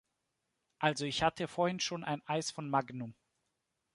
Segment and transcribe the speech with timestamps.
[0.79, 3.13] Also ich hatte vorhin schon ein Eis von Magnum.